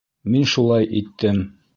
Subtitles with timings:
[0.35, 1.39] Мин шулай иттем.